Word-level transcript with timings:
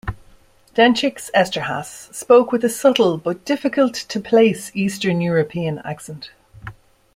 Dencik's 0.73 1.29
Esterhase 1.35 2.09
spoke 2.11 2.51
with 2.51 2.65
a 2.65 2.69
subtle 2.69 3.19
but 3.19 3.45
difficult-to-place 3.45 4.71
Eastern 4.73 5.21
European 5.21 5.77
accent. 5.85 6.31